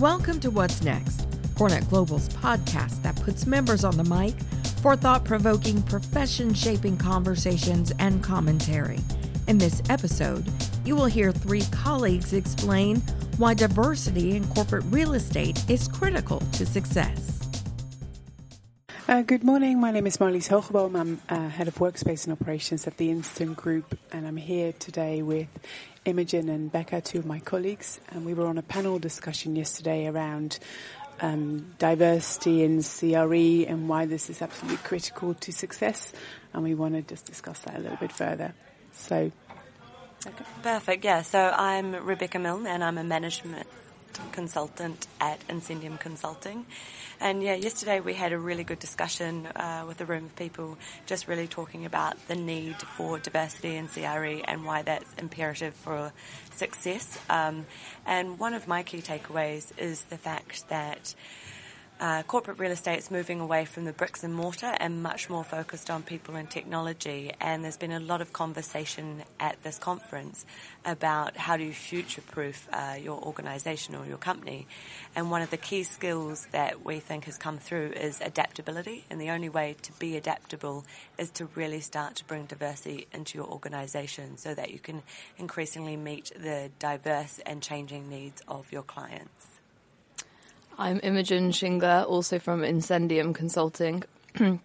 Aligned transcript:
Welcome 0.00 0.40
to 0.40 0.50
What's 0.50 0.80
Next, 0.80 1.28
CoreNet 1.56 1.90
Global's 1.90 2.30
podcast 2.30 3.02
that 3.02 3.20
puts 3.20 3.44
members 3.44 3.84
on 3.84 3.98
the 3.98 4.04
mic 4.04 4.34
for 4.80 4.96
thought 4.96 5.26
provoking, 5.26 5.82
profession 5.82 6.54
shaping 6.54 6.96
conversations 6.96 7.92
and 7.98 8.24
commentary. 8.24 9.00
In 9.46 9.58
this 9.58 9.82
episode, 9.90 10.50
you 10.86 10.96
will 10.96 11.04
hear 11.04 11.32
three 11.32 11.64
colleagues 11.70 12.32
explain 12.32 13.02
why 13.36 13.52
diversity 13.52 14.36
in 14.36 14.48
corporate 14.48 14.84
real 14.86 15.12
estate 15.12 15.62
is 15.68 15.86
critical 15.86 16.38
to 16.54 16.64
success. 16.64 17.39
Uh, 19.10 19.22
good 19.22 19.42
morning. 19.42 19.80
My 19.80 19.90
name 19.90 20.06
is 20.06 20.18
Marlies 20.18 20.48
Hogeboom. 20.48 20.96
I'm 20.96 21.20
uh, 21.28 21.48
head 21.48 21.66
of 21.66 21.74
workspace 21.78 22.28
and 22.28 22.32
operations 22.32 22.86
at 22.86 22.96
the 22.96 23.10
Instant 23.10 23.56
Group, 23.56 23.98
and 24.12 24.24
I'm 24.24 24.36
here 24.36 24.72
today 24.72 25.20
with 25.20 25.48
Imogen 26.04 26.48
and 26.48 26.70
Becca, 26.70 27.00
two 27.00 27.18
of 27.18 27.26
my 27.26 27.40
colleagues. 27.40 27.98
And 28.12 28.24
we 28.24 28.34
were 28.34 28.46
on 28.46 28.56
a 28.56 28.62
panel 28.62 29.00
discussion 29.00 29.56
yesterday 29.56 30.06
around 30.06 30.60
um, 31.20 31.74
diversity 31.80 32.62
in 32.62 32.84
CRE 32.84 33.68
and 33.68 33.88
why 33.88 34.06
this 34.06 34.30
is 34.30 34.42
absolutely 34.42 34.78
critical 34.84 35.34
to 35.34 35.52
success. 35.52 36.12
And 36.52 36.62
we 36.62 36.76
want 36.76 36.94
to 36.94 37.02
just 37.02 37.26
discuss 37.26 37.58
that 37.62 37.78
a 37.78 37.80
little 37.80 37.98
bit 37.98 38.12
further. 38.12 38.54
So. 38.92 39.32
Perfect. 40.62 41.04
Yeah. 41.04 41.22
So 41.22 41.52
I'm 41.56 41.96
Rebecca 41.96 42.38
Milne, 42.38 42.68
and 42.68 42.84
I'm 42.84 42.96
a 42.96 43.02
management 43.02 43.66
consultant 44.32 45.06
at 45.20 45.46
Incendium 45.48 45.98
Consulting. 45.98 46.66
And 47.20 47.42
yeah, 47.42 47.54
yesterday 47.54 48.00
we 48.00 48.14
had 48.14 48.32
a 48.32 48.38
really 48.38 48.64
good 48.64 48.78
discussion 48.78 49.46
uh, 49.46 49.84
with 49.86 50.00
a 50.00 50.04
room 50.04 50.24
of 50.24 50.36
people 50.36 50.78
just 51.06 51.28
really 51.28 51.46
talking 51.46 51.84
about 51.84 52.16
the 52.28 52.36
need 52.36 52.76
for 52.76 53.18
diversity 53.18 53.76
in 53.76 53.88
CRE 53.88 54.42
and 54.44 54.64
why 54.64 54.82
that's 54.82 55.12
imperative 55.18 55.74
for 55.74 56.12
success. 56.52 57.18
Um, 57.28 57.66
and 58.06 58.38
one 58.38 58.54
of 58.54 58.66
my 58.66 58.82
key 58.82 59.02
takeaways 59.02 59.72
is 59.78 60.04
the 60.04 60.18
fact 60.18 60.68
that 60.68 61.14
uh, 62.00 62.22
corporate 62.22 62.58
real 62.58 62.72
estate 62.72 62.98
is 62.98 63.10
moving 63.10 63.40
away 63.40 63.66
from 63.66 63.84
the 63.84 63.92
bricks 63.92 64.24
and 64.24 64.34
mortar 64.34 64.74
and 64.80 65.02
much 65.02 65.28
more 65.28 65.44
focused 65.44 65.90
on 65.90 66.02
people 66.02 66.34
and 66.34 66.50
technology. 66.50 67.30
And 67.40 67.62
there's 67.62 67.76
been 67.76 67.92
a 67.92 68.00
lot 68.00 68.22
of 68.22 68.32
conversation 68.32 69.22
at 69.38 69.62
this 69.62 69.78
conference 69.78 70.46
about 70.84 71.36
how 71.36 71.58
do 71.58 71.64
you 71.64 71.74
future-proof 71.74 72.68
uh, 72.72 72.96
your 72.98 73.20
organisation 73.22 73.94
or 73.94 74.06
your 74.06 74.16
company. 74.16 74.66
And 75.14 75.30
one 75.30 75.42
of 75.42 75.50
the 75.50 75.58
key 75.58 75.82
skills 75.82 76.46
that 76.52 76.82
we 76.84 77.00
think 77.00 77.26
has 77.26 77.36
come 77.36 77.58
through 77.58 77.90
is 77.90 78.22
adaptability. 78.22 79.04
And 79.10 79.20
the 79.20 79.28
only 79.28 79.50
way 79.50 79.76
to 79.82 79.92
be 79.92 80.16
adaptable 80.16 80.86
is 81.18 81.30
to 81.32 81.50
really 81.54 81.80
start 81.80 82.16
to 82.16 82.24
bring 82.24 82.46
diversity 82.46 83.08
into 83.12 83.36
your 83.36 83.46
organisation 83.46 84.38
so 84.38 84.54
that 84.54 84.70
you 84.70 84.78
can 84.78 85.02
increasingly 85.36 85.98
meet 85.98 86.32
the 86.34 86.70
diverse 86.78 87.40
and 87.44 87.62
changing 87.62 88.08
needs 88.08 88.42
of 88.48 88.72
your 88.72 88.82
clients. 88.82 89.59
I'm 90.80 90.98
Imogen 91.02 91.50
Shingler, 91.50 92.08
also 92.08 92.38
from 92.38 92.62
Incendium 92.62 93.34
Consulting. 93.34 94.02
um, 94.40 94.60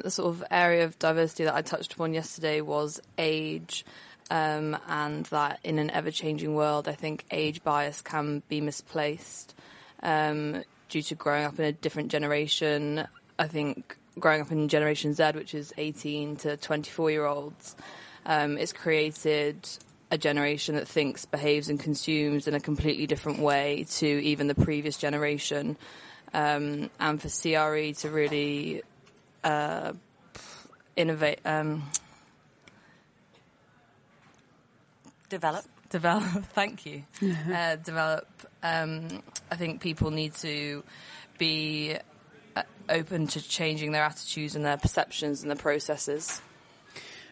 the 0.00 0.10
sort 0.10 0.34
of 0.34 0.42
area 0.50 0.84
of 0.84 0.98
diversity 0.98 1.44
that 1.44 1.54
I 1.54 1.62
touched 1.62 1.92
upon 1.92 2.12
yesterday 2.12 2.60
was 2.60 3.00
age, 3.16 3.84
um, 4.32 4.76
and 4.88 5.26
that 5.26 5.60
in 5.62 5.78
an 5.78 5.92
ever 5.92 6.10
changing 6.10 6.56
world, 6.56 6.88
I 6.88 6.94
think 6.94 7.24
age 7.30 7.62
bias 7.62 8.02
can 8.02 8.42
be 8.48 8.60
misplaced 8.60 9.54
um, 10.02 10.64
due 10.88 11.02
to 11.02 11.14
growing 11.14 11.44
up 11.44 11.56
in 11.60 11.66
a 11.66 11.72
different 11.72 12.10
generation. 12.10 13.06
I 13.38 13.46
think 13.46 13.96
growing 14.18 14.40
up 14.40 14.50
in 14.50 14.66
Generation 14.66 15.14
Z, 15.14 15.34
which 15.36 15.54
is 15.54 15.72
18 15.78 16.34
to 16.38 16.56
24 16.56 17.12
year 17.12 17.26
olds, 17.26 17.76
um, 18.26 18.58
it's 18.58 18.72
created 18.72 19.68
a 20.10 20.18
generation 20.18 20.74
that 20.74 20.88
thinks, 20.88 21.24
behaves, 21.24 21.68
and 21.68 21.78
consumes 21.78 22.48
in 22.48 22.54
a 22.54 22.60
completely 22.60 23.06
different 23.06 23.38
way 23.38 23.86
to 23.90 24.06
even 24.06 24.48
the 24.48 24.54
previous 24.54 24.96
generation. 24.96 25.76
Um, 26.32 26.90
and 26.98 27.20
for 27.20 27.28
CRE 27.28 27.92
to 28.00 28.10
really 28.10 28.82
uh, 29.42 29.92
innovate, 30.96 31.40
um, 31.44 31.84
develop, 35.28 35.64
develop. 35.88 36.24
Thank 36.52 36.86
you. 36.86 37.04
Mm-hmm. 37.20 37.52
Uh, 37.52 37.76
develop. 37.76 38.28
Um, 38.62 39.22
I 39.50 39.56
think 39.56 39.80
people 39.80 40.10
need 40.10 40.34
to 40.36 40.84
be 41.38 41.96
uh, 42.54 42.62
open 42.88 43.26
to 43.28 43.40
changing 43.40 43.92
their 43.92 44.04
attitudes 44.04 44.54
and 44.54 44.64
their 44.64 44.76
perceptions 44.76 45.42
and 45.42 45.50
their 45.50 45.56
processes. 45.56 46.40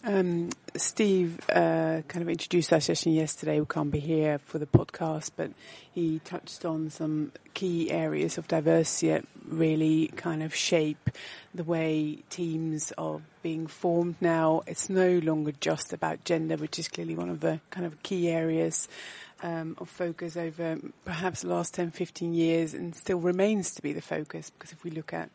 Um, 0.04 0.50
Steve 0.76 1.40
uh, 1.50 2.02
kind 2.06 2.22
of 2.22 2.28
introduced 2.28 2.72
our 2.72 2.80
session 2.80 3.12
yesterday. 3.12 3.58
We 3.58 3.66
can't 3.66 3.90
be 3.90 3.98
here 3.98 4.38
for 4.38 4.58
the 4.58 4.66
podcast, 4.66 5.32
but 5.36 5.50
he 5.90 6.20
touched 6.20 6.64
on 6.64 6.90
some 6.90 7.32
key 7.54 7.90
areas 7.90 8.38
of 8.38 8.46
diversity 8.46 9.08
that 9.08 9.24
really 9.44 10.08
kind 10.14 10.42
of 10.42 10.54
shape 10.54 11.10
the 11.54 11.64
way 11.64 12.22
teams 12.30 12.92
are 12.96 13.20
being 13.42 13.66
formed 13.66 14.16
now. 14.20 14.62
It's 14.66 14.88
no 14.88 15.18
longer 15.18 15.52
just 15.58 15.92
about 15.92 16.24
gender, 16.24 16.56
which 16.56 16.78
is 16.78 16.86
clearly 16.86 17.16
one 17.16 17.28
of 17.28 17.40
the 17.40 17.60
kind 17.70 17.86
of 17.86 18.02
key 18.02 18.28
areas 18.28 18.88
um, 19.42 19.76
of 19.78 19.88
focus 19.88 20.36
over 20.36 20.78
perhaps 21.04 21.42
the 21.42 21.48
last 21.48 21.74
10, 21.74 21.90
15 21.90 22.34
years 22.34 22.74
and 22.74 22.94
still 22.94 23.18
remains 23.18 23.72
to 23.74 23.82
be 23.82 23.92
the 23.92 24.02
focus 24.02 24.50
because 24.50 24.72
if 24.72 24.84
we 24.84 24.90
look 24.90 25.12
at 25.12 25.30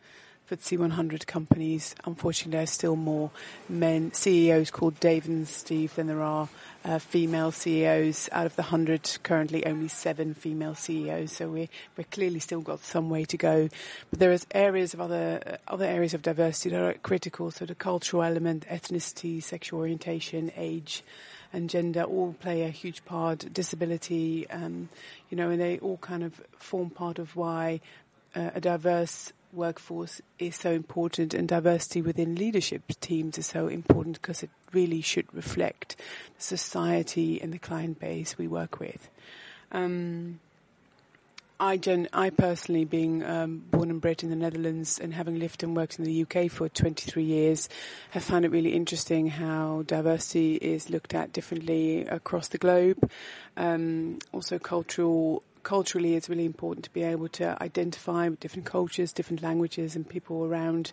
FTSE 0.50 0.78
100 0.78 1.26
companies, 1.26 1.94
unfortunately, 2.04 2.58
there's 2.58 2.70
still 2.70 2.96
more 2.96 3.30
men 3.66 4.12
CEOs 4.12 4.70
called 4.70 5.00
Dave 5.00 5.26
and 5.26 5.48
Steve 5.48 5.94
than 5.94 6.06
there 6.06 6.20
are 6.20 6.50
uh, 6.84 6.98
female 6.98 7.50
CEOs. 7.50 8.28
Out 8.30 8.44
of 8.44 8.54
the 8.54 8.62
100, 8.62 9.18
currently 9.22 9.64
only 9.64 9.88
seven 9.88 10.34
female 10.34 10.74
CEOs. 10.74 11.32
So 11.32 11.48
we 11.48 11.70
we're 11.96 12.04
clearly 12.04 12.40
still 12.40 12.60
got 12.60 12.80
some 12.80 13.08
way 13.08 13.24
to 13.24 13.38
go. 13.38 13.70
But 14.10 14.18
there 14.18 14.32
is 14.32 14.46
areas 14.50 14.92
of 14.92 15.00
other 15.00 15.42
uh, 15.46 15.72
other 15.72 15.86
areas 15.86 16.12
of 16.12 16.20
diversity 16.20 16.70
that 16.70 16.82
are 16.82 16.92
critical. 16.94 17.50
So 17.50 17.64
the 17.64 17.74
cultural 17.74 18.22
element, 18.22 18.66
ethnicity, 18.68 19.42
sexual 19.42 19.80
orientation, 19.80 20.52
age 20.56 21.02
and 21.54 21.70
gender 21.70 22.02
all 22.02 22.34
play 22.34 22.64
a 22.64 22.68
huge 22.68 23.04
part. 23.06 23.50
Disability, 23.52 24.50
um, 24.50 24.90
you 25.30 25.38
know, 25.38 25.48
and 25.48 25.60
they 25.60 25.78
all 25.78 25.98
kind 25.98 26.22
of 26.22 26.34
form 26.58 26.90
part 26.90 27.18
of 27.18 27.34
why 27.34 27.80
uh, 28.34 28.50
a 28.54 28.60
diverse 28.60 29.32
workforce 29.54 30.20
is 30.38 30.56
so 30.56 30.72
important 30.72 31.34
and 31.34 31.48
diversity 31.48 32.02
within 32.02 32.34
leadership 32.34 32.82
teams 33.00 33.38
is 33.38 33.46
so 33.46 33.68
important 33.68 34.20
because 34.20 34.42
it 34.42 34.50
really 34.72 35.00
should 35.00 35.32
reflect 35.32 35.96
the 36.36 36.42
society 36.42 37.40
and 37.40 37.52
the 37.52 37.58
client 37.58 38.00
base 38.00 38.36
we 38.36 38.48
work 38.48 38.80
with. 38.80 39.08
Um, 39.72 40.40
I, 41.60 41.76
gen- 41.76 42.08
I 42.12 42.30
personally, 42.30 42.84
being 42.84 43.22
um, 43.24 43.62
born 43.70 43.88
and 43.88 44.00
bred 44.00 44.24
in 44.24 44.30
the 44.30 44.36
Netherlands 44.36 44.98
and 44.98 45.14
having 45.14 45.38
lived 45.38 45.62
and 45.62 45.76
worked 45.76 45.98
in 45.98 46.04
the 46.04 46.22
UK 46.22 46.50
for 46.50 46.68
23 46.68 47.22
years, 47.22 47.68
have 48.10 48.24
found 48.24 48.44
it 48.44 48.50
really 48.50 48.74
interesting 48.74 49.28
how 49.28 49.82
diversity 49.86 50.56
is 50.56 50.90
looked 50.90 51.14
at 51.14 51.32
differently 51.32 52.06
across 52.06 52.48
the 52.48 52.58
globe. 52.58 53.10
Um, 53.56 54.18
also, 54.32 54.58
cultural 54.58 55.44
culturally 55.64 56.14
it's 56.14 56.28
really 56.28 56.44
important 56.44 56.84
to 56.84 56.90
be 56.92 57.02
able 57.02 57.28
to 57.28 57.60
identify 57.62 58.28
different 58.28 58.66
cultures, 58.66 59.12
different 59.12 59.42
languages 59.42 59.96
and 59.96 60.08
people 60.08 60.44
around 60.44 60.92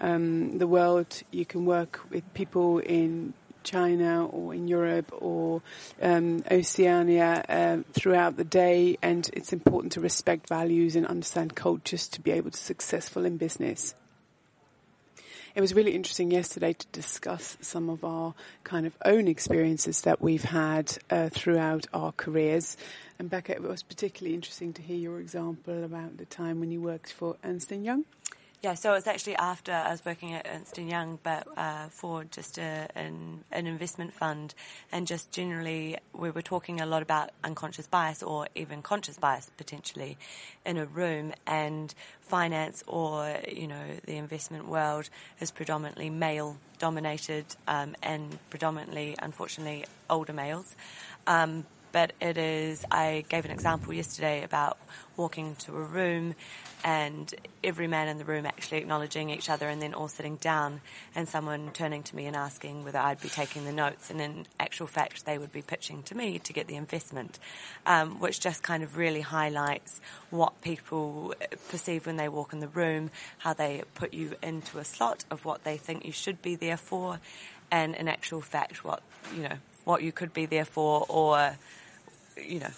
um, 0.00 0.58
the 0.58 0.66
world. 0.66 1.22
You 1.30 1.46
can 1.46 1.64
work 1.64 2.00
with 2.10 2.24
people 2.34 2.78
in 2.78 3.32
China 3.64 4.26
or 4.26 4.54
in 4.54 4.68
Europe 4.68 5.12
or 5.12 5.62
um, 6.00 6.42
Oceania 6.50 7.44
uh, 7.48 7.78
throughout 7.92 8.36
the 8.36 8.44
day 8.44 8.96
and 9.02 9.28
it's 9.32 9.52
important 9.52 9.92
to 9.92 10.00
respect 10.00 10.48
values 10.48 10.96
and 10.96 11.06
understand 11.06 11.54
cultures 11.54 12.08
to 12.08 12.20
be 12.20 12.30
able 12.30 12.50
to 12.50 12.58
successful 12.58 13.24
in 13.24 13.36
business 13.36 13.94
it 15.58 15.60
was 15.60 15.74
really 15.74 15.96
interesting 15.96 16.30
yesterday 16.30 16.72
to 16.72 16.86
discuss 16.92 17.58
some 17.60 17.90
of 17.90 18.04
our 18.04 18.32
kind 18.62 18.86
of 18.86 18.96
own 19.04 19.26
experiences 19.26 20.02
that 20.02 20.22
we've 20.22 20.44
had 20.44 20.96
uh, 21.10 21.30
throughout 21.30 21.84
our 21.92 22.12
careers. 22.12 22.76
And 23.18 23.28
Becca, 23.28 23.54
it 23.54 23.62
was 23.64 23.82
particularly 23.82 24.36
interesting 24.36 24.72
to 24.74 24.82
hear 24.82 24.96
your 24.96 25.18
example 25.18 25.82
about 25.82 26.16
the 26.16 26.26
time 26.26 26.60
when 26.60 26.70
you 26.70 26.80
worked 26.80 27.12
for 27.12 27.38
Ernst 27.42 27.72
Young. 27.72 28.04
Yeah, 28.60 28.74
so 28.74 28.90
it 28.90 28.96
was 28.96 29.06
actually 29.06 29.36
after 29.36 29.70
I 29.70 29.92
was 29.92 30.04
working 30.04 30.34
at 30.34 30.44
Ernst 30.52 30.76
& 30.78 30.78
Young, 30.78 31.20
but 31.22 31.46
uh, 31.56 31.86
for 31.90 32.24
just 32.24 32.58
a, 32.58 32.88
an, 32.96 33.44
an, 33.52 33.68
investment 33.68 34.12
fund, 34.12 34.52
and 34.90 35.06
just 35.06 35.30
generally 35.30 35.96
we 36.12 36.30
were 36.30 36.42
talking 36.42 36.80
a 36.80 36.86
lot 36.86 37.00
about 37.00 37.30
unconscious 37.44 37.86
bias 37.86 38.20
or 38.20 38.48
even 38.56 38.82
conscious 38.82 39.16
bias 39.16 39.48
potentially 39.56 40.18
in 40.66 40.76
a 40.76 40.86
room, 40.86 41.34
and 41.46 41.94
finance 42.20 42.82
or 42.88 43.32
you 43.46 43.68
know 43.68 43.84
the 44.06 44.16
investment 44.16 44.66
world 44.66 45.08
is 45.38 45.52
predominantly 45.52 46.10
male 46.10 46.56
dominated 46.80 47.44
um, 47.68 47.94
and 48.02 48.40
predominantly, 48.50 49.14
unfortunately, 49.20 49.84
older 50.10 50.32
males. 50.32 50.74
Um, 51.28 51.64
but 51.92 52.12
it 52.20 52.38
is, 52.38 52.84
I 52.90 53.24
gave 53.28 53.44
an 53.44 53.50
example 53.50 53.92
yesterday 53.92 54.42
about 54.42 54.78
walking 55.16 55.56
to 55.56 55.76
a 55.76 55.82
room 55.82 56.34
and 56.84 57.34
every 57.64 57.88
man 57.88 58.06
in 58.06 58.18
the 58.18 58.24
room 58.24 58.46
actually 58.46 58.78
acknowledging 58.78 59.30
each 59.30 59.50
other 59.50 59.68
and 59.68 59.82
then 59.82 59.92
all 59.92 60.06
sitting 60.06 60.36
down 60.36 60.80
and 61.14 61.28
someone 61.28 61.70
turning 61.72 62.04
to 62.04 62.14
me 62.14 62.26
and 62.26 62.36
asking 62.36 62.84
whether 62.84 62.98
I'd 62.98 63.20
be 63.20 63.28
taking 63.28 63.64
the 63.64 63.72
notes. 63.72 64.10
And 64.10 64.20
in 64.20 64.46
actual 64.60 64.86
fact 64.86 65.26
they 65.26 65.38
would 65.38 65.52
be 65.52 65.62
pitching 65.62 66.02
to 66.04 66.14
me 66.14 66.38
to 66.38 66.52
get 66.52 66.68
the 66.68 66.76
investment, 66.76 67.38
um, 67.84 68.20
which 68.20 68.38
just 68.38 68.62
kind 68.62 68.82
of 68.82 68.96
really 68.96 69.22
highlights 69.22 70.00
what 70.30 70.60
people 70.62 71.34
perceive 71.68 72.06
when 72.06 72.16
they 72.16 72.28
walk 72.28 72.52
in 72.52 72.60
the 72.60 72.68
room, 72.68 73.10
how 73.38 73.54
they 73.54 73.82
put 73.94 74.14
you 74.14 74.36
into 74.42 74.78
a 74.78 74.84
slot 74.84 75.24
of 75.30 75.44
what 75.44 75.64
they 75.64 75.76
think 75.76 76.04
you 76.04 76.12
should 76.12 76.40
be 76.42 76.54
there 76.54 76.76
for 76.76 77.18
and 77.70 77.94
in 77.94 78.08
actual 78.08 78.40
fact 78.40 78.84
what, 78.84 79.02
you 79.34 79.42
know, 79.42 79.56
what 79.84 80.02
you 80.02 80.12
could 80.12 80.32
be 80.32 80.46
there 80.46 80.64
for 80.64 81.04
or, 81.08 81.56
you 82.36 82.60
know, 82.60 82.70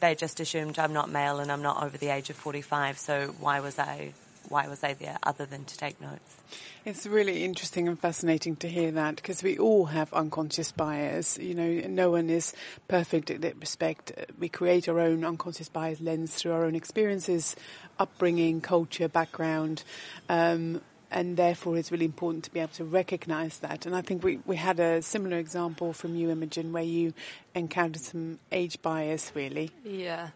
they 0.00 0.14
just 0.14 0.40
assumed 0.40 0.78
I'm 0.78 0.92
not 0.92 1.10
male 1.10 1.38
and 1.40 1.50
I'm 1.50 1.62
not 1.62 1.82
over 1.82 1.96
the 1.96 2.08
age 2.08 2.30
of 2.30 2.36
45, 2.36 2.98
so 2.98 3.34
why 3.38 3.60
was 3.60 3.78
I 3.78 4.12
why 4.48 4.68
was 4.68 4.84
I 4.84 4.94
there 4.94 5.18
other 5.22 5.46
than 5.46 5.64
to 5.64 5.76
take 5.76 6.00
notes? 6.00 6.36
It's 6.84 7.06
really 7.06 7.44
interesting 7.44 7.88
and 7.88 7.98
fascinating 7.98 8.56
to 8.56 8.68
hear 8.68 8.90
that 8.92 9.16
because 9.16 9.42
we 9.42 9.56
all 9.56 9.86
have 9.86 10.12
unconscious 10.12 10.70
bias. 10.70 11.38
You 11.38 11.54
know, 11.54 11.88
no 11.88 12.10
one 12.10 12.28
is 12.28 12.52
perfect 12.88 13.30
in 13.30 13.40
that 13.40 13.58
respect. 13.58 14.12
We 14.38 14.48
create 14.48 14.88
our 14.88 15.00
own 15.00 15.24
unconscious 15.24 15.70
bias 15.70 16.00
lens 16.00 16.34
through 16.34 16.52
our 16.52 16.64
own 16.64 16.74
experiences, 16.74 17.56
upbringing, 17.98 18.60
culture, 18.60 19.08
background. 19.08 19.82
Um, 20.28 20.82
and 21.14 21.36
therefore 21.36 21.78
it's 21.78 21.92
really 21.92 22.04
important 22.04 22.42
to 22.42 22.50
be 22.50 22.58
able 22.58 22.72
to 22.72 22.84
recognize 22.84 23.60
that. 23.60 23.86
And 23.86 23.94
I 23.94 24.02
think 24.02 24.24
we, 24.24 24.40
we 24.44 24.56
had 24.56 24.80
a 24.80 25.00
similar 25.00 25.38
example 25.38 25.92
from 25.92 26.16
you, 26.16 26.28
Imogen, 26.28 26.72
where 26.72 26.82
you 26.82 27.14
encountered 27.54 28.02
some 28.02 28.40
age 28.50 28.82
bias, 28.82 29.30
really. 29.32 29.70
Yeah. 29.84 30.30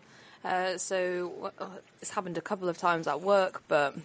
Uh, 0.45 0.79
so 0.79 1.53
uh, 1.59 1.67
it's 2.01 2.11
happened 2.11 2.39
a 2.39 2.41
couple 2.41 2.69
of 2.69 2.79
times 2.79 3.09
at 3.09 3.21
work, 3.21 3.65
but 3.67 3.97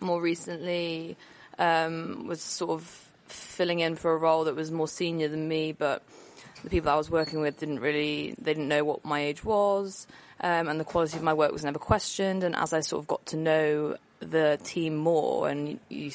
more 0.00 0.22
recently 0.22 1.16
um, 1.58 2.28
was 2.28 2.40
sort 2.40 2.70
of 2.70 2.84
filling 3.26 3.80
in 3.80 3.96
for 3.96 4.12
a 4.12 4.16
role 4.16 4.44
that 4.44 4.54
was 4.54 4.70
more 4.70 4.86
senior 4.86 5.26
than 5.26 5.48
me, 5.48 5.72
but 5.72 6.00
the 6.62 6.70
people 6.70 6.90
I 6.90 6.96
was 6.96 7.10
working 7.10 7.40
with 7.40 7.58
didn't 7.58 7.80
really 7.80 8.36
they 8.38 8.54
didn't 8.54 8.68
know 8.68 8.84
what 8.84 9.04
my 9.04 9.20
age 9.20 9.44
was, 9.44 10.06
um, 10.40 10.68
and 10.68 10.78
the 10.78 10.84
quality 10.84 11.16
of 11.16 11.24
my 11.24 11.34
work 11.34 11.50
was 11.50 11.64
never 11.64 11.80
questioned. 11.80 12.44
And 12.44 12.54
as 12.54 12.72
I 12.72 12.80
sort 12.80 13.02
of 13.02 13.08
got 13.08 13.26
to 13.26 13.36
know 13.36 13.96
the 14.30 14.58
team 14.62 14.96
more, 14.96 15.48
and 15.48 15.78
you, 15.88 16.10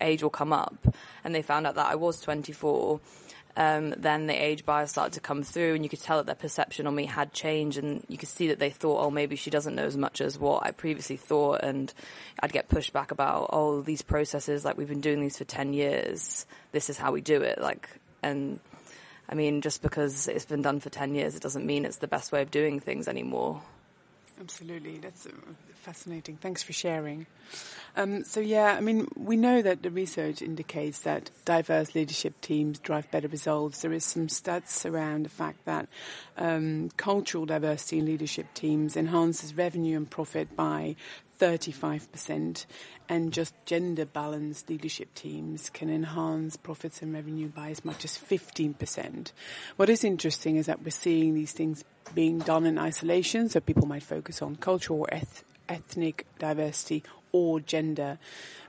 age 0.00 0.22
will 0.22 0.30
come 0.30 0.52
up, 0.52 0.76
and 1.24 1.34
they 1.34 1.42
found 1.42 1.66
out 1.66 1.74
that 1.76 1.86
I 1.86 1.94
was 1.94 2.20
24. 2.20 3.00
Um, 3.56 3.90
then 3.96 4.28
the 4.28 4.34
age 4.34 4.64
bias 4.64 4.90
started 4.92 5.14
to 5.14 5.20
come 5.20 5.42
through, 5.42 5.74
and 5.74 5.82
you 5.82 5.90
could 5.90 6.00
tell 6.00 6.18
that 6.18 6.26
their 6.26 6.36
perception 6.36 6.86
on 6.86 6.94
me 6.94 7.06
had 7.06 7.32
changed, 7.32 7.76
and 7.76 8.04
you 8.08 8.16
could 8.16 8.28
see 8.28 8.48
that 8.48 8.60
they 8.60 8.70
thought, 8.70 9.04
oh, 9.04 9.10
maybe 9.10 9.34
she 9.34 9.50
doesn't 9.50 9.74
know 9.74 9.84
as 9.84 9.96
much 9.96 10.20
as 10.20 10.38
what 10.38 10.64
I 10.64 10.70
previously 10.70 11.16
thought, 11.16 11.62
and 11.62 11.92
I'd 12.40 12.52
get 12.52 12.68
pushed 12.68 12.92
back 12.92 13.10
about, 13.10 13.50
oh, 13.52 13.82
these 13.82 14.02
processes, 14.02 14.64
like 14.64 14.78
we've 14.78 14.88
been 14.88 15.00
doing 15.00 15.20
these 15.20 15.38
for 15.38 15.44
10 15.44 15.72
years, 15.72 16.46
this 16.70 16.88
is 16.88 16.98
how 16.98 17.10
we 17.10 17.20
do 17.20 17.42
it, 17.42 17.60
like, 17.60 17.88
and 18.22 18.60
I 19.28 19.34
mean, 19.34 19.60
just 19.60 19.82
because 19.82 20.28
it's 20.28 20.46
been 20.46 20.62
done 20.62 20.80
for 20.80 20.88
10 20.88 21.14
years, 21.14 21.34
it 21.34 21.42
doesn't 21.42 21.66
mean 21.66 21.84
it's 21.84 21.98
the 21.98 22.08
best 22.08 22.32
way 22.32 22.42
of 22.42 22.50
doing 22.50 22.80
things 22.80 23.08
anymore. 23.08 23.60
Absolutely. 24.40 24.98
That's 24.98 25.26
uh, 25.26 25.30
fascinating. 25.74 26.36
Thanks 26.36 26.62
for 26.62 26.72
sharing. 26.72 27.26
Um, 27.96 28.24
so, 28.24 28.40
yeah, 28.40 28.74
I 28.76 28.80
mean, 28.80 29.08
we 29.16 29.36
know 29.36 29.62
that 29.62 29.82
the 29.82 29.90
research 29.90 30.42
indicates 30.42 31.00
that 31.00 31.30
diverse 31.44 31.94
leadership 31.94 32.40
teams 32.40 32.78
drive 32.78 33.10
better 33.10 33.28
results. 33.28 33.82
There 33.82 33.92
is 33.92 34.04
some 34.04 34.28
stats 34.28 34.88
around 34.88 35.24
the 35.24 35.30
fact 35.30 35.64
that 35.64 35.88
um, 36.36 36.90
cultural 36.96 37.46
diversity 37.46 37.98
in 37.98 38.06
leadership 38.06 38.46
teams 38.54 38.96
enhances 38.96 39.56
revenue 39.56 39.96
and 39.96 40.08
profit 40.08 40.54
by 40.54 40.94
35%, 41.38 42.66
and 43.08 43.32
just 43.32 43.54
gender 43.64 44.04
balanced 44.04 44.68
leadership 44.68 45.14
teams 45.14 45.70
can 45.70 45.88
enhance 45.88 46.56
profits 46.56 47.00
and 47.00 47.14
revenue 47.14 47.48
by 47.48 47.70
as 47.70 47.84
much 47.84 48.04
as 48.04 48.18
15%. 48.18 49.32
What 49.76 49.88
is 49.88 50.04
interesting 50.04 50.56
is 50.56 50.66
that 50.66 50.82
we're 50.82 50.90
seeing 50.90 51.34
these 51.34 51.52
things 51.52 51.84
being 52.14 52.38
done 52.38 52.66
in 52.66 52.78
isolation, 52.78 53.48
so 53.48 53.60
people 53.60 53.86
might 53.86 54.02
focus 54.02 54.42
on 54.42 54.56
cultural 54.56 55.00
or 55.00 55.08
eth- 55.12 55.44
ethnic 55.68 56.26
diversity 56.38 57.02
or 57.32 57.60
gender, 57.60 58.18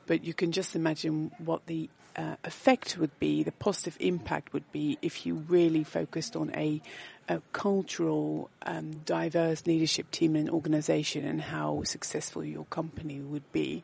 but 0.07 0.23
you 0.23 0.33
can 0.33 0.51
just 0.51 0.75
imagine 0.75 1.31
what 1.37 1.65
the 1.67 1.89
uh, 2.15 2.35
effect 2.43 2.97
would 2.97 3.17
be, 3.19 3.43
the 3.43 3.51
positive 3.51 3.95
impact 3.99 4.51
would 4.51 4.69
be 4.71 4.97
if 5.01 5.25
you 5.25 5.35
really 5.47 5.83
focused 5.83 6.35
on 6.35 6.51
a, 6.55 6.81
a 7.29 7.41
cultural, 7.53 8.49
um, 8.63 8.91
diverse 9.05 9.65
leadership 9.65 10.11
team 10.11 10.35
and 10.35 10.49
organization 10.49 11.25
and 11.25 11.41
how 11.41 11.83
successful 11.83 12.43
your 12.43 12.65
company 12.65 13.19
would 13.19 13.49
be. 13.53 13.83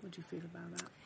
What 0.00 0.12
do 0.12 0.18
you 0.18 0.24
feel 0.24 0.46
about 0.46 0.78
that? 0.78 1.05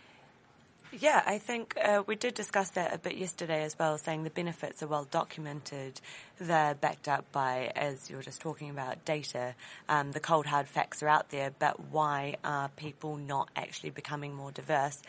Yeah, 0.93 1.23
I 1.25 1.39
think 1.39 1.77
uh, 1.81 2.03
we 2.05 2.17
did 2.17 2.35
discuss 2.35 2.71
that 2.71 2.93
a 2.93 2.99
bit 2.99 3.17
yesterday 3.17 3.63
as 3.63 3.79
well, 3.79 3.97
saying 3.97 4.25
the 4.25 4.31
benefits 4.31 4.83
are 4.83 4.89
well 4.89 5.07
documented. 5.09 6.01
They're 6.41 6.75
backed 6.75 7.07
up 7.07 7.31
by, 7.31 7.71
as 7.77 8.11
you 8.11 8.17
were 8.17 8.25
just 8.25 8.41
talking 8.41 8.71
about, 8.71 9.05
data. 9.05 9.55
Um, 9.89 10.11
the 10.11 10.19
cold 10.19 10.47
hard 10.47 10.67
facts 10.67 11.01
are 11.01 11.09
out 11.09 11.31
there, 11.31 11.53
but 11.57 11.79
why 11.93 12.37
are 12.43 12.71
people 12.71 13.17
not 13.17 13.51
actually 13.55 13.91
becoming 13.91 14.35
more 14.35 14.51
diverse? 14.51 15.01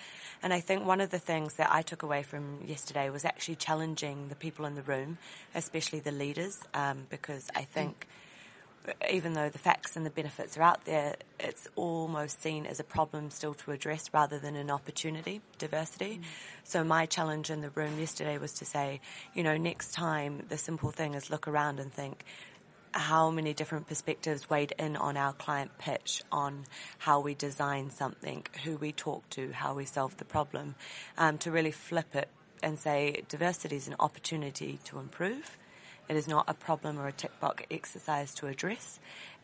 And 0.44 0.54
I 0.54 0.60
think 0.60 0.86
one 0.86 1.02
of 1.02 1.10
the 1.10 1.20
things 1.20 1.56
that 1.56 1.72
I 1.72 1.82
took 1.82 2.04
away 2.04 2.22
from 2.22 2.60
yesterday 2.64 3.10
was 3.10 3.26
actually 3.26 3.56
challenging 3.56 4.28
the 4.28 4.36
people 4.36 4.66
in 4.66 4.76
the 4.76 4.84
room, 4.84 5.18
especially 5.56 6.00
the 6.00 6.12
leaders, 6.12 6.60
um, 6.76 7.08
because 7.10 7.50
I 7.56 7.64
think. 7.64 8.02
Mm 8.02 8.21
even 9.10 9.34
though 9.34 9.50
the 9.50 9.60
facts 9.60 9.96
and 9.96 10.06
the 10.06 10.10
benefits 10.10 10.58
are 10.58 10.62
out 10.62 10.86
there, 10.86 11.16
it's 11.40 11.68
almost 11.76 12.42
seen 12.42 12.66
as 12.66 12.80
a 12.80 12.84
problem 12.84 13.30
still 13.30 13.54
to 13.54 13.72
address 13.72 14.10
rather 14.14 14.40
than 14.40 14.56
an 14.56 14.72
opportunity, 14.72 15.42
diversity. 15.58 16.20
Mm. 16.22 16.24
So 16.64 16.84
my 16.84 17.06
challenge 17.06 17.50
in 17.50 17.62
the 17.62 17.70
room 17.70 18.00
yesterday 18.00 18.38
was 18.38 18.54
to 18.54 18.66
say, 18.66 19.02
you 19.34 19.44
know, 19.44 19.58
next 19.58 19.94
time 19.94 20.44
the 20.50 20.58
simple 20.58 20.92
thing 20.92 21.14
is 21.14 21.30
look 21.30 21.48
around 21.48 21.80
and 21.80 21.94
think, 21.94 22.26
how 22.94 23.32
many 23.32 23.54
different 23.54 23.88
perspectives 23.88 24.50
weighed 24.50 24.74
in 24.78 24.98
on 24.98 25.16
our 25.16 25.32
client 25.34 25.72
pitch, 25.78 26.24
on 26.32 26.66
how 26.98 27.22
we 27.22 27.34
design 27.34 27.90
something, 27.90 28.46
who 28.64 28.76
we 28.76 28.92
talk 28.92 29.30
to, 29.30 29.52
how 29.54 29.74
we 29.74 29.86
solve 29.86 30.18
the 30.18 30.26
problem, 30.26 30.76
um, 31.18 31.38
to 31.38 31.52
really 31.52 31.72
flip 31.72 32.14
it 32.16 32.28
and 32.62 32.78
say 32.78 33.24
diversity 33.30 33.76
is 33.76 33.88
an 33.88 33.96
opportunity 34.00 34.80
to 34.84 35.00
improve 35.00 35.58
it 36.12 36.18
is 36.18 36.28
not 36.28 36.44
a 36.50 36.54
problem 36.54 37.00
or 37.00 37.08
a 37.08 37.14
tick 37.14 37.40
box 37.40 37.64
exercise 37.72 38.34
to 38.36 38.48
address. 38.48 39.00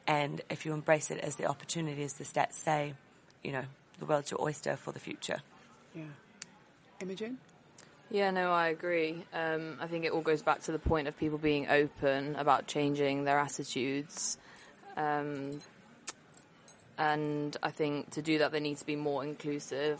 And 0.05 0.41
if 0.49 0.65
you 0.65 0.73
embrace 0.73 1.09
it 1.09 1.19
as 1.19 1.37
the 1.37 1.45
opportunity, 1.45 2.03
as 2.03 2.13
the 2.13 2.25
stats 2.25 2.55
say, 2.55 2.93
you 3.41 3.53
know, 3.53 3.63
the 3.99 4.05
world's 4.05 4.31
your 4.31 4.41
oyster 4.41 4.75
for 4.75 4.91
the 4.91 4.99
future. 4.99 5.37
Yeah. 5.95 6.03
Imogen? 6.99 7.37
Yeah, 8.11 8.31
no, 8.31 8.51
I 8.51 8.67
agree. 8.67 9.23
Um, 9.33 9.77
I 9.79 9.87
think 9.87 10.03
it 10.03 10.11
all 10.11 10.19
goes 10.19 10.41
back 10.41 10.61
to 10.63 10.73
the 10.73 10.79
point 10.79 11.07
of 11.07 11.17
people 11.17 11.37
being 11.37 11.69
open 11.69 12.35
about 12.35 12.67
changing 12.67 13.23
their 13.23 13.39
attitudes. 13.39 14.37
Um, 14.97 15.61
and 16.97 17.55
I 17.63 17.71
think 17.71 18.09
to 18.11 18.21
do 18.21 18.39
that, 18.39 18.51
they 18.51 18.59
need 18.59 18.77
to 18.79 18.85
be 18.85 18.97
more 18.97 19.23
inclusive 19.23 19.99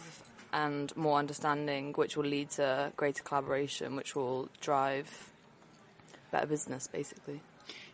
and 0.51 0.96
more 0.98 1.18
understanding, 1.18 1.94
which 1.94 2.18
will 2.18 2.25
lead 2.25 2.50
to 2.51 2.92
greater 2.98 3.24
collaboration, 3.24 3.96
which 3.96 4.18
will 4.18 4.50
drive 4.60 5.30
better 6.38 6.48
business, 6.48 6.88
basically. 6.88 7.41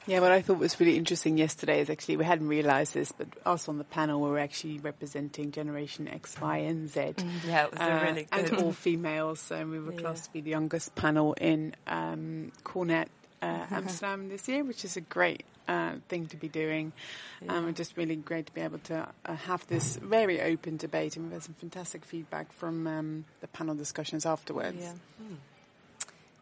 Yeah, 0.05 0.19
what 0.19 0.33
I 0.33 0.41
thought 0.41 0.59
was 0.59 0.79
really 0.81 0.97
interesting 0.97 1.37
yesterday 1.37 1.79
is 1.79 1.89
actually 1.89 2.17
we 2.17 2.25
hadn't 2.25 2.49
realised 2.49 2.93
this, 2.93 3.13
but 3.13 3.27
us 3.45 3.69
on 3.69 3.77
the 3.77 3.85
panel 3.85 4.19
were 4.19 4.37
actually 4.37 4.79
representing 4.79 5.51
Generation 5.51 6.09
X, 6.09 6.39
Y, 6.41 6.57
and 6.57 6.89
Z. 6.89 6.99
Mm, 6.99 7.29
yeah, 7.47 7.63
it 7.65 7.71
was 7.71 7.79
uh, 7.79 7.99
really 8.03 8.27
good. 8.29 8.51
And 8.51 8.61
all 8.61 8.73
females, 8.73 9.49
and 9.49 9.71
we 9.71 9.79
were 9.79 9.93
yeah. 9.93 9.99
classed 9.99 10.25
to 10.25 10.33
be 10.33 10.41
the 10.41 10.49
youngest 10.49 10.93
panel 10.95 11.33
in 11.33 11.73
um, 11.87 12.51
CoreNet 12.65 13.07
uh, 13.41 13.65
Amsterdam 13.71 14.27
this 14.27 14.47
year, 14.49 14.65
which 14.65 14.83
is 14.83 14.97
a 14.97 15.01
great 15.01 15.45
uh, 15.69 15.93
thing 16.09 16.25
to 16.27 16.37
be 16.37 16.49
doing. 16.49 16.91
Yeah. 17.41 17.55
Um, 17.55 17.73
just 17.73 17.95
really 17.95 18.17
great 18.17 18.47
to 18.47 18.53
be 18.53 18.59
able 18.59 18.79
to 18.79 19.07
uh, 19.25 19.35
have 19.35 19.65
this 19.67 19.95
very 19.95 20.41
open 20.41 20.75
debate, 20.75 21.15
and 21.15 21.25
we've 21.25 21.33
had 21.33 21.43
some 21.43 21.55
fantastic 21.55 22.03
feedback 22.03 22.51
from 22.51 22.87
um, 22.87 23.25
the 23.39 23.47
panel 23.47 23.75
discussions 23.75 24.25
afterwards. 24.25 24.81
Yeah. 24.81 24.93
Mm. 25.23 25.37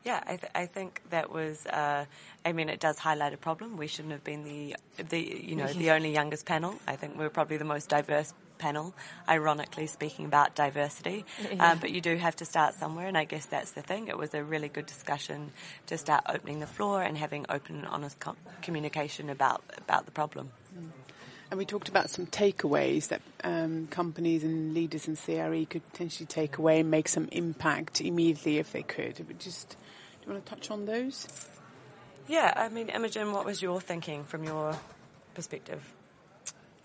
Yeah, 0.03 0.23
I, 0.25 0.35
th- 0.37 0.51
I 0.55 0.65
think 0.65 1.01
that 1.11 1.31
was. 1.31 1.65
Uh, 1.67 2.05
I 2.43 2.53
mean, 2.53 2.69
it 2.69 2.79
does 2.79 2.97
highlight 2.97 3.33
a 3.33 3.37
problem. 3.37 3.77
We 3.77 3.87
shouldn't 3.87 4.13
have 4.13 4.23
been 4.23 4.43
the 4.43 4.75
the 4.97 5.19
you 5.19 5.55
know 5.55 5.67
the 5.67 5.91
only 5.91 6.11
youngest 6.11 6.45
panel. 6.45 6.75
I 6.87 6.95
think 6.95 7.17
we're 7.17 7.29
probably 7.29 7.57
the 7.57 7.65
most 7.65 7.89
diverse 7.89 8.33
panel. 8.57 8.95
Ironically 9.29 9.85
speaking 9.85 10.25
about 10.25 10.55
diversity, 10.55 11.25
yeah. 11.51 11.71
um, 11.71 11.79
but 11.79 11.91
you 11.91 12.01
do 12.01 12.15
have 12.15 12.35
to 12.37 12.45
start 12.45 12.73
somewhere, 12.75 13.07
and 13.07 13.17
I 13.17 13.25
guess 13.25 13.45
that's 13.45 13.71
the 13.71 13.83
thing. 13.83 14.07
It 14.07 14.17
was 14.17 14.33
a 14.33 14.43
really 14.43 14.69
good 14.69 14.87
discussion 14.87 15.51
to 15.85 15.97
start 15.99 16.23
opening 16.27 16.59
the 16.59 16.67
floor 16.67 17.03
and 17.03 17.15
having 17.15 17.45
open 17.49 17.77
and 17.77 17.85
honest 17.85 18.19
com- 18.19 18.37
communication 18.63 19.29
about 19.29 19.63
about 19.77 20.05
the 20.05 20.11
problem. 20.11 20.49
Mm. 20.75 20.89
And 21.51 21.57
we 21.57 21.65
talked 21.65 21.89
about 21.89 22.09
some 22.09 22.27
takeaways 22.27 23.09
that 23.09 23.21
um, 23.43 23.87
companies 23.87 24.41
and 24.45 24.73
leaders 24.73 25.05
in 25.09 25.17
CRE 25.17 25.65
could 25.69 25.85
potentially 25.91 26.25
take 26.25 26.57
away 26.57 26.79
and 26.79 26.89
make 26.89 27.09
some 27.09 27.27
impact 27.33 27.99
immediately 27.99 28.57
if 28.57 28.71
they 28.71 28.83
could. 28.83 29.19
It 29.19 29.27
would 29.27 29.41
just 29.41 29.75
you 30.31 30.35
want 30.35 30.45
to 30.45 30.55
touch 30.55 30.71
on 30.71 30.85
those? 30.85 31.27
Yeah, 32.27 32.53
I 32.55 32.69
mean, 32.69 32.89
Imogen, 32.89 33.33
what 33.33 33.45
was 33.45 33.61
your 33.61 33.81
thinking 33.81 34.23
from 34.23 34.43
your 34.43 34.77
perspective? 35.33 35.93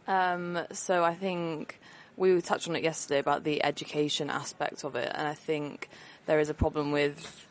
Um, 0.09 0.59
so 0.73 1.05
I 1.05 1.15
think 1.15 1.79
we 2.17 2.41
touched 2.41 2.69
on 2.69 2.77
it 2.77 2.83
yesterday 2.83 3.19
about 3.19 3.45
the 3.45 3.63
education 3.65 4.31
aspect 4.31 4.85
of 4.85 4.97
it, 4.97 5.11
and 5.15 5.29
I 5.29 5.35
think 5.35 5.89
there 6.27 6.41
is 6.41 6.49
a 6.49 6.55
problem 6.55 6.91
with 6.91 7.47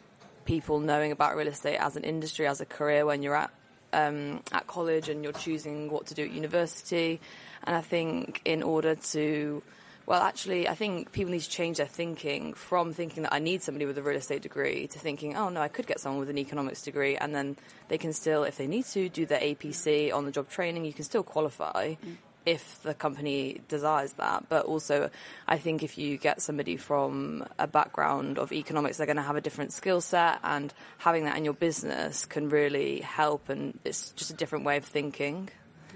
people 0.46 0.80
knowing 0.80 1.12
about 1.12 1.36
real 1.36 1.48
estate 1.48 1.78
as 1.78 1.96
an 1.96 2.04
industry, 2.04 2.48
as 2.48 2.62
a 2.62 2.66
career 2.66 3.06
when 3.06 3.24
you're 3.24 3.36
at 3.36 3.52
um, 3.94 4.42
at 4.52 4.68
college 4.68 5.08
and 5.08 5.24
you're 5.24 5.32
choosing 5.32 5.90
what 5.90 6.08
to 6.08 6.14
do 6.14 6.24
at 6.24 6.32
university. 6.32 7.22
And 7.64 7.76
I 7.76 7.82
think 7.82 8.42
in 8.44 8.62
order 8.62 8.96
to 8.96 9.64
well, 10.06 10.22
actually, 10.22 10.68
I 10.68 10.76
think 10.76 11.12
people 11.12 11.32
need 11.32 11.42
to 11.42 11.50
change 11.50 11.78
their 11.78 11.88
thinking 11.88 12.54
from 12.54 12.94
thinking 12.94 13.24
that 13.24 13.34
I 13.34 13.40
need 13.40 13.64
somebody 13.64 13.86
with 13.86 13.98
a 13.98 14.04
real 14.04 14.18
estate 14.18 14.42
degree 14.42 14.88
to 14.88 15.00
thinking, 15.00 15.36
oh 15.36 15.50
no, 15.50 15.62
I 15.62 15.68
could 15.68 15.88
get 15.88 16.00
someone 16.00 16.20
with 16.20 16.30
an 16.30 16.38
economics 16.38 16.82
degree, 16.84 17.18
and 17.18 17.34
then 17.34 17.58
they 17.88 17.98
can 17.98 18.14
still, 18.14 18.44
if 18.44 18.58
they 18.58 18.68
need 18.68 18.86
to, 18.88 19.10
do 19.10 19.26
their 19.26 19.40
APC 19.40 20.14
on 20.14 20.26
the 20.26 20.32
job 20.32 20.50
training. 20.50 20.86
You 20.86 20.94
can 20.94 21.06
still 21.06 21.24
qualify. 21.24 21.96
Mm 22.06 22.18
if 22.46 22.82
the 22.84 22.94
company 22.94 23.62
desires 23.68 24.14
that. 24.14 24.48
But 24.50 24.66
also, 24.66 25.10
I 25.48 25.58
think 25.58 25.84
if 25.84 25.98
you 25.98 26.18
get 26.18 26.42
somebody 26.42 26.78
from 26.78 27.46
a 27.58 27.68
background 27.68 28.38
of 28.38 28.52
economics, 28.52 28.98
they're 28.98 29.08
going 29.08 29.18
to 29.18 29.24
have 29.24 29.36
a 29.36 29.42
different 29.42 29.74
skill 29.74 30.02
set, 30.02 30.40
and 30.44 30.74
having 31.00 31.26
that 31.26 31.38
in 31.38 31.44
your 31.44 31.54
business 31.54 32.26
can 32.26 32.50
really 32.50 33.02
help. 33.02 33.50
And 33.50 33.80
it's 33.84 34.12
just 34.12 34.32
a 34.32 34.36
different 34.36 34.66
way 34.66 34.78
of 34.78 34.86
thinking. 34.86 35.50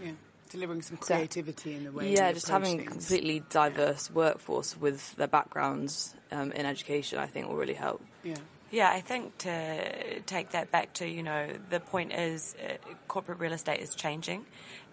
Yeah. 0.03 0.11
Delivering 0.49 0.81
some 0.81 0.97
creativity 0.97 1.71
so, 1.71 1.77
in 1.77 1.83
the 1.85 1.91
way. 1.91 2.11
Yeah, 2.11 2.31
just 2.31 2.47
having 2.47 2.79
a 2.79 2.83
completely 2.83 3.43
diverse 3.49 4.09
workforce 4.09 4.75
with 4.75 5.15
their 5.15 5.27
backgrounds 5.27 6.15
um, 6.31 6.51
in 6.51 6.65
education, 6.65 7.19
I 7.19 7.27
think, 7.27 7.47
will 7.47 7.55
really 7.55 7.75
help. 7.75 8.01
Yeah. 8.23 8.35
Yeah, 8.71 8.91
I 8.91 9.01
think 9.01 9.35
to 9.39 10.21
take 10.21 10.51
that 10.51 10.69
back 10.69 10.93
to, 10.95 11.07
you 11.07 11.23
know, 11.23 11.47
the 11.71 11.79
point 11.79 12.13
is 12.13 12.55
uh, 12.63 12.73
corporate 13.07 13.39
real 13.39 13.53
estate 13.53 13.79
is 13.79 13.95
changing 13.95 14.45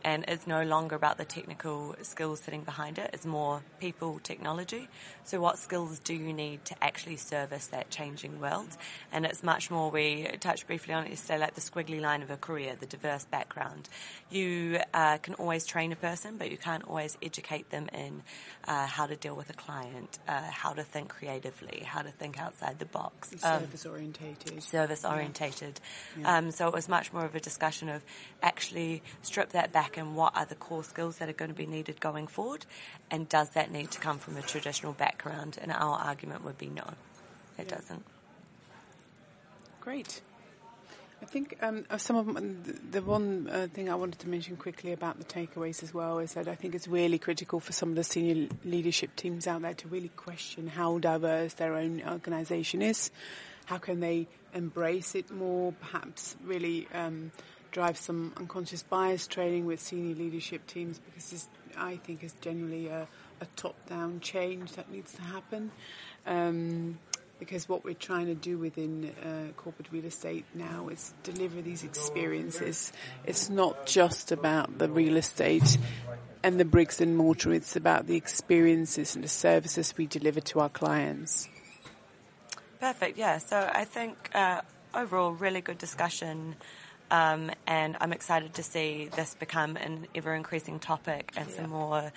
and 0.06 0.25
it's 0.28 0.47
no 0.47 0.62
longer 0.62 0.95
about 0.95 1.18
the 1.18 1.25
technical 1.25 1.97
skills 2.02 2.40
sitting 2.40 2.62
behind 2.62 2.97
it. 2.97 3.11
It's 3.12 3.26
more 3.26 3.62
people, 3.80 4.21
technology. 4.23 4.88
So, 5.25 5.40
what 5.40 5.59
skills 5.59 5.99
do 5.99 6.14
you 6.14 6.33
need 6.33 6.64
to 6.66 6.76
actually 6.83 7.16
service 7.16 7.66
that 7.68 7.90
changing 7.90 8.40
world? 8.40 8.68
And 9.12 9.26
it's 9.26 9.42
much 9.42 9.68
more. 9.68 9.90
We 9.90 10.28
touched 10.38 10.68
briefly 10.68 10.95
on 10.95 11.06
it 11.06 11.11
yesterday, 11.11 11.40
like 11.40 11.54
the 11.54 11.61
squiggly 11.61 12.00
line 12.00 12.23
of 12.23 12.30
a 12.30 12.37
career, 12.37 12.76
the 12.78 12.87
diverse 12.87 13.25
background. 13.25 13.88
You 14.30 14.78
uh, 14.95 15.18
can 15.18 15.35
always 15.35 15.66
train 15.66 15.90
a 15.90 15.97
person, 15.97 16.37
but 16.37 16.52
you 16.52 16.56
can't 16.56 16.85
always 16.85 17.18
educate 17.21 17.71
them 17.71 17.88
in 17.92 18.23
uh, 18.68 18.87
how 18.87 19.06
to 19.06 19.16
deal 19.16 19.35
with 19.35 19.50
a 19.50 19.54
client, 19.54 20.21
uh, 20.28 20.40
how 20.42 20.73
to 20.73 20.85
think 20.85 21.09
creatively, 21.09 21.83
how 21.85 22.02
to 22.02 22.11
think 22.11 22.38
outside 22.40 22.78
the 22.78 22.87
box. 22.87 23.35
Um, 23.45 23.65
service 23.66 23.87
orientated. 23.87 24.62
Service 24.62 25.04
orientated. 25.04 25.80
Yeah. 26.18 26.37
Um, 26.37 26.50
so 26.50 26.68
it 26.68 26.75
was 26.75 26.88
much 26.88 27.12
more 27.12 27.25
of 27.25 27.35
a 27.35 27.40
discussion 27.40 27.88
of 27.88 28.02
actually 28.42 29.02
strip 29.23 29.50
that 29.50 29.73
back 29.73 29.96
and 29.96 30.16
what 30.16 30.37
are 30.37 30.46
the 30.46 30.54
core 30.54 30.85
skills 30.85 31.18
that 31.18 31.28
are 31.28 31.35
going 31.35 31.50
to 31.50 31.56
be 31.56 31.66
needed 31.66 32.00
going 32.00 32.26
forward, 32.26 32.66
and 33.11 33.28
does 33.28 33.50
that 33.50 33.70
need 33.70 33.90
to 33.92 34.00
come 34.00 34.18
from 34.18 34.37
a 34.37 34.42
traditional 34.42 34.92
background? 34.92 35.58
And 35.61 35.73
our 35.73 35.99
argument 35.99 36.44
would 36.44 36.58
be 36.58 36.68
no, 36.68 36.85
it 37.58 37.66
yeah. 37.68 37.76
doesn't. 37.76 38.04
Great. 39.80 40.20
I 41.23 41.25
think 41.25 41.56
um, 41.62 41.87
some 41.96 42.16
of 42.16 42.92
the 42.92 43.02
one 43.02 43.49
uh, 43.50 43.68
thing 43.73 43.88
I 43.88 43.94
wanted 43.94 44.18
to 44.20 44.28
mention 44.28 44.56
quickly 44.56 44.92
about 44.92 45.18
the 45.18 45.25
takeaways 45.25 45.82
as 45.82 45.94
well 45.94 46.18
is 46.18 46.35
that 46.35 46.46
I 46.46 46.54
think 46.54 46.75
it's 46.75 46.87
really 46.87 47.18
critical 47.18 47.58
for 47.58 47.73
some 47.73 47.88
of 47.88 47.94
the 47.94 48.04
senior 48.04 48.49
leadership 48.64 49.16
teams 49.16 49.46
out 49.46 49.62
there 49.62 49.75
to 49.75 49.88
really 49.88 50.11
question 50.11 50.66
how 50.66 50.99
diverse 50.99 51.54
their 51.54 51.75
own 51.75 52.02
organisation 52.06 52.82
is. 52.82 53.11
How 53.64 53.78
can 53.78 54.00
they 54.00 54.28
embrace 54.54 55.14
it 55.14 55.30
more? 55.30 55.73
Perhaps 55.73 56.37
really 56.44 56.87
um, 56.92 57.32
drive 57.73 57.96
some 57.96 58.32
unconscious 58.37 58.82
bias 58.82 59.26
training 59.26 59.64
with 59.64 59.80
senior 59.80 60.14
leadership 60.14 60.66
teams 60.66 60.99
because 60.99 61.30
this, 61.30 61.49
I 61.76 61.96
think, 61.96 62.25
is 62.25 62.35
generally 62.40 62.88
a, 62.88 63.08
a 63.40 63.46
top-down 63.56 64.20
change 64.20 64.73
that 64.73 64.90
needs 64.90 65.14
to 65.14 65.23
happen. 65.23 65.70
Um, 66.26 66.99
because 67.38 67.69
what 67.69 67.85
we're 67.85 67.95
trying 67.95 68.26
to 68.26 68.35
do 68.35 68.59
within 68.59 69.12
uh, 69.23 69.52
corporate 69.57 69.88
real 69.93 70.05
estate 70.05 70.45
now 70.55 70.88
is 70.88 71.12
deliver 71.23 71.61
these 71.61 71.85
experiences. 71.85 72.93
It's 73.25 73.50
not 73.50 73.87
just 73.87 74.33
about 74.33 74.78
the 74.78 74.88
real 74.88 75.16
estate 75.16 75.78
and 76.43 76.59
the 76.59 76.64
bricks 76.64 77.00
and 77.00 77.16
mortar, 77.16 77.52
it's 77.52 77.76
about 77.76 78.07
the 78.07 78.16
experiences 78.16 79.14
and 79.14 79.25
the 79.25 79.28
services 79.28 79.95
we 79.97 80.07
deliver 80.07 80.40
to 80.40 80.61
our 80.61 80.69
clients. 80.69 81.49
Perfect, 82.81 83.19
yeah. 83.19 83.38
So 83.38 83.71
I 83.73 83.85
think 83.85 84.31
uh, 84.35 84.62
overall, 84.95 85.33
really 85.33 85.61
good 85.61 85.78
discussion. 85.78 86.55
Um, 87.11 87.52
and 87.66 87.97
I'm 88.00 88.12
excited 88.12 88.55
to 88.55 88.62
see 88.62 89.11
this 89.14 89.35
become 89.35 89.76
an 89.76 90.07
ever 90.14 90.35
increasing 90.35 90.78
topic 90.81 91.33
and 91.37 91.49
yeah. 91.49 91.57
some 91.57 91.71
more, 91.71 92.12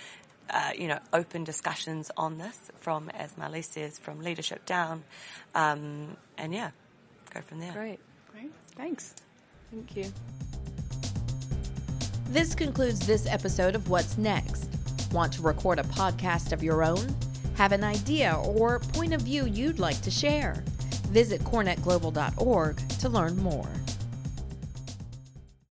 uh, 0.49 0.71
you 0.77 0.87
know, 0.87 0.99
open 1.13 1.43
discussions 1.43 2.11
on 2.17 2.37
this 2.37 2.71
from, 2.79 3.09
as 3.09 3.33
Marlies 3.33 3.65
says, 3.65 3.97
from 3.97 4.21
leadership 4.21 4.65
down. 4.65 5.03
Um, 5.55 6.17
and 6.37 6.53
yeah, 6.53 6.71
go 7.33 7.41
from 7.41 7.59
there. 7.59 7.73
Great. 7.73 7.99
Great. 8.31 8.51
Thanks. 8.75 9.15
Thank 9.71 9.95
you. 9.95 10.11
This 12.29 12.53
concludes 12.53 13.05
this 13.05 13.25
episode 13.25 13.75
of 13.75 13.89
What's 13.89 14.17
Next. 14.17 14.69
Want 15.11 15.33
to 15.33 15.41
record 15.41 15.79
a 15.79 15.83
podcast 15.83 16.51
of 16.51 16.61
your 16.61 16.83
own? 16.83 17.15
Have 17.55 17.71
an 17.71 17.83
idea 17.83 18.39
or 18.45 18.79
point 18.79 19.13
of 19.13 19.21
view 19.21 19.45
you'd 19.45 19.79
like 19.79 19.99
to 20.01 20.11
share? 20.11 20.63
Visit 21.07 21.41
corenetglobal.org 21.41 22.77
to 22.99 23.09
learn 23.09 23.35
more. 23.37 23.69